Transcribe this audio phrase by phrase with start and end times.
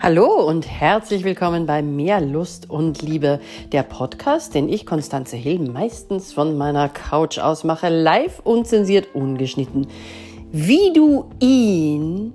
[0.00, 3.40] Hallo und herzlich willkommen bei Mehr Lust und Liebe,
[3.72, 9.88] der Podcast, den ich, Konstanze Hill, meistens von meiner Couch aus mache, live, unzensiert, ungeschnitten.
[10.52, 12.32] Wie du ihn,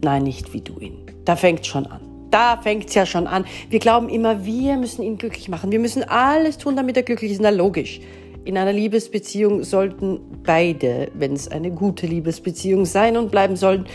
[0.00, 2.02] nein, nicht wie du ihn, da fängt schon an.
[2.30, 3.46] Da fängt es ja schon an.
[3.68, 5.72] Wir glauben immer, wir müssen ihn glücklich machen.
[5.72, 7.40] Wir müssen alles tun, damit er glücklich ist.
[7.40, 8.00] Na logisch.
[8.44, 13.86] In einer Liebesbeziehung sollten beide, wenn es eine gute Liebesbeziehung sein und bleiben sollten,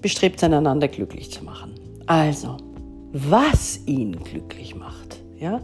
[0.00, 1.77] bestrebt sein, einander glücklich zu machen.
[2.08, 2.56] Also,
[3.12, 5.60] was ihn glücklich macht, ja,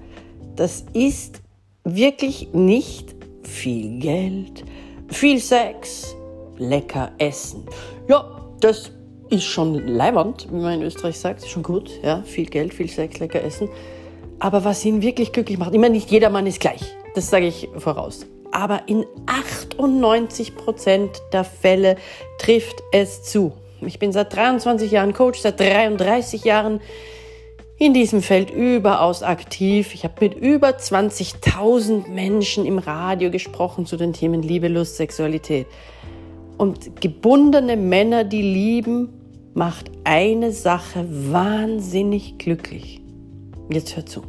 [0.57, 1.41] das ist
[1.85, 4.63] wirklich nicht viel Geld,
[5.09, 6.15] viel Sex,
[6.59, 7.65] lecker Essen.
[8.09, 8.93] Ja, das
[9.31, 13.21] ist schon leibernd, wie man in Österreich sagt, schon gut, ja, viel Geld, viel Sex,
[13.21, 13.71] lecker Essen.
[14.39, 17.71] Aber was ihn wirklich glücklich macht, immer nicht jeder Mann ist gleich, das sage ich
[17.79, 18.27] voraus.
[18.53, 21.97] Aber in 98 Prozent der Fälle
[22.37, 23.55] trifft es zu.
[23.87, 26.81] Ich bin seit 23 Jahren Coach, seit 33 Jahren
[27.79, 29.95] in diesem Feld überaus aktiv.
[29.95, 35.67] Ich habe mit über 20.000 Menschen im Radio gesprochen zu den Themen Liebe, Lust, Sexualität.
[36.57, 39.09] Und gebundene Männer, die lieben,
[39.55, 43.01] macht eine Sache wahnsinnig glücklich.
[43.71, 44.23] Jetzt hör zu.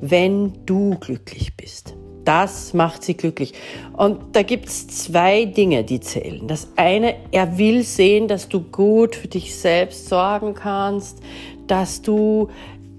[0.00, 3.54] Wenn du glücklich bist, das macht sie glücklich.
[3.96, 6.46] Und da gibt es zwei Dinge, die zählen.
[6.46, 11.18] Das eine, er will sehen, dass du gut für dich selbst sorgen kannst,
[11.66, 12.48] dass du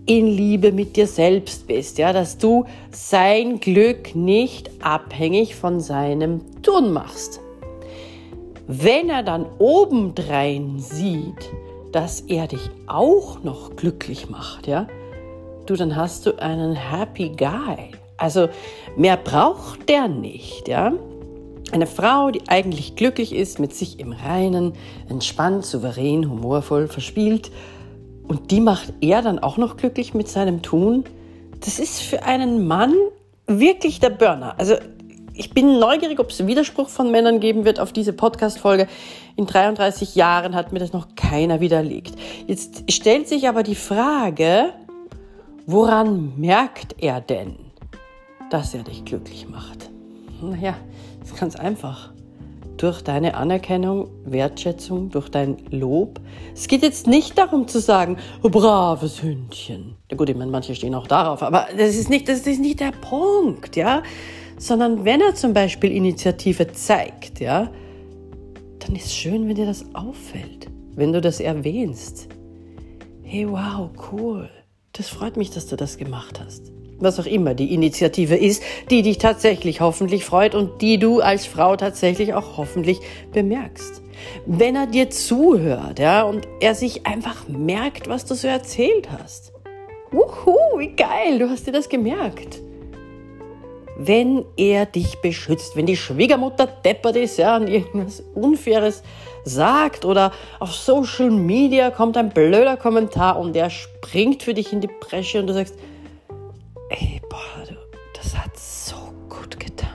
[0.05, 6.41] in Liebe mit dir selbst bist, ja, dass du sein Glück nicht abhängig von seinem
[6.61, 7.39] Tun machst.
[8.67, 11.51] Wenn er dann obendrein sieht,
[11.91, 14.87] dass er dich auch noch glücklich macht, ja,
[15.65, 17.91] du, dann hast du einen Happy Guy.
[18.23, 18.47] Also
[18.95, 20.93] mehr braucht der nicht, ja.
[21.73, 24.73] Eine Frau, die eigentlich glücklich ist, mit sich im Reinen,
[25.09, 27.51] entspannt, souverän, humorvoll, verspielt,
[28.25, 31.03] und die macht er dann auch noch glücklich mit seinem Tun,
[31.59, 32.93] das ist für einen Mann
[33.45, 34.55] wirklich der Burner.
[34.57, 34.75] Also
[35.33, 38.87] ich bin neugierig, ob es Widerspruch von Männern geben wird auf diese Podcast-Folge.
[39.35, 42.13] In 33 Jahren hat mir das noch keiner widerlegt.
[42.47, 44.69] Jetzt stellt sich aber die Frage,
[45.65, 47.62] woran merkt er denn?
[48.53, 49.89] Dass er dich glücklich macht?
[50.39, 50.75] Naja,
[51.19, 52.13] das ist ganz einfach.
[52.77, 56.19] Durch deine Anerkennung, Wertschätzung, durch dein Lob.
[56.53, 59.95] Es geht jetzt nicht darum zu sagen, oh, braves Hündchen.
[60.09, 62.79] Ja gut, ich meine, manche stehen auch darauf, aber das ist nicht, das ist nicht
[62.79, 64.03] der Punkt, ja.
[64.59, 67.71] Sondern wenn er zum Beispiel Initiative zeigt, ja,
[68.79, 72.27] dann ist es schön, wenn dir das auffällt, wenn du das erwähnst.
[73.23, 74.47] Hey, wow, cool.
[74.91, 79.01] Das freut mich, dass du das gemacht hast was auch immer die Initiative ist, die
[79.01, 82.99] dich tatsächlich hoffentlich freut und die du als Frau tatsächlich auch hoffentlich
[83.31, 84.01] bemerkst.
[84.45, 89.53] Wenn er dir zuhört, ja, und er sich einfach merkt, was du so erzählt hast.
[90.11, 92.61] Wuhu, wie geil, du hast dir das gemerkt.
[93.97, 99.03] Wenn er dich beschützt, wenn die Schwiegermutter deppert ist, ja, und irgendwas Unfaires
[99.43, 104.81] sagt oder auf Social Media kommt ein blöder Kommentar und der springt für dich in
[104.81, 105.75] die Bresche und du sagst,
[106.93, 107.75] ey, boah, du,
[108.15, 108.95] das hat so
[109.29, 109.89] gut getan.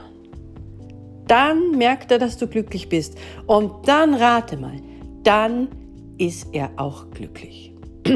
[1.27, 3.17] Dann merkt er, dass du glücklich bist.
[3.47, 4.77] Und dann rate mal,
[5.23, 5.69] dann
[6.19, 7.73] ist er auch glücklich.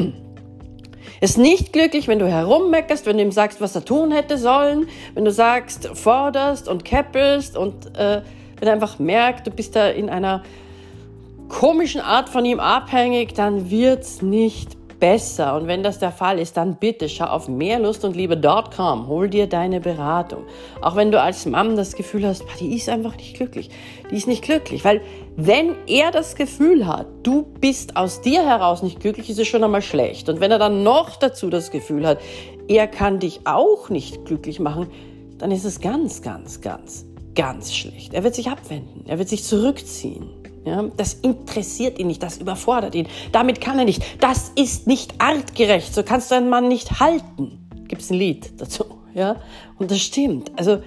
[1.20, 4.88] ist nicht glücklich, wenn du herummeckerst, wenn du ihm sagst, was er tun hätte sollen,
[5.14, 8.22] wenn du sagst, forderst und käppelst und äh,
[8.58, 10.42] wenn er einfach merkt, du bist da in einer
[11.48, 15.56] komischen Art von ihm abhängig, dann wird's nicht besser.
[15.56, 20.44] Und wenn das der Fall ist, dann bitte schau auf mehrlustundliebe.com, hol dir deine Beratung.
[20.80, 23.68] Auch wenn du als Mom das Gefühl hast, die ist einfach nicht glücklich.
[24.12, 25.00] Die ist nicht glücklich, weil
[25.34, 29.64] wenn er das Gefühl hat, du bist aus dir heraus nicht glücklich, ist es schon
[29.64, 30.28] einmal schlecht.
[30.28, 32.20] Und wenn er dann noch dazu das Gefühl hat,
[32.68, 34.86] er kann dich auch nicht glücklich machen,
[35.38, 38.14] dann ist es ganz, ganz, ganz, ganz schlecht.
[38.14, 40.41] Er wird sich abwenden, er wird sich zurückziehen.
[40.64, 43.08] Ja, das interessiert ihn nicht, das überfordert ihn.
[43.32, 44.02] Damit kann er nicht.
[44.20, 45.92] Das ist nicht artgerecht.
[45.92, 47.68] So kannst du einen Mann nicht halten.
[47.88, 49.36] Gibt es ein Lied dazu, ja?
[49.78, 50.52] Und das stimmt.
[50.56, 50.78] Also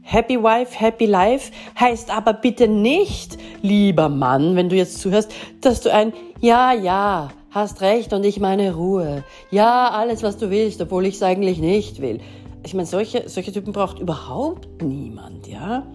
[0.00, 5.80] Happy Wife, Happy Life heißt aber bitte nicht, lieber Mann, wenn du jetzt zuhörst, dass
[5.80, 9.22] du ein Ja, ja, hast recht und ich meine Ruhe.
[9.50, 12.20] Ja, alles, was du willst, obwohl ich es eigentlich nicht will.
[12.64, 15.86] Ich meine, solche, solche Typen braucht überhaupt niemand, ja?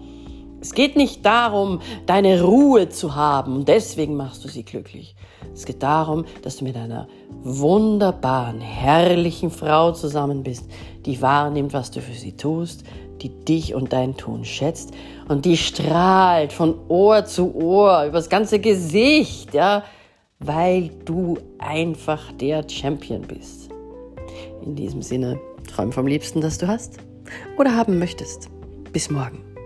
[0.60, 5.14] Es geht nicht darum, deine Ruhe zu haben und deswegen machst du sie glücklich.
[5.54, 7.08] Es geht darum, dass du mit einer
[7.42, 10.68] wunderbaren, herrlichen Frau zusammen bist,
[11.06, 12.84] die wahrnimmt, was du für sie tust,
[13.22, 14.92] die dich und dein Tun schätzt
[15.28, 19.84] und die strahlt von Ohr zu Ohr, übers ganze Gesicht, ja,
[20.40, 23.70] weil du einfach der Champion bist.
[24.64, 26.98] In diesem Sinne, träum vom Liebsten, das du hast
[27.58, 28.48] oder haben möchtest.
[28.92, 29.57] Bis morgen.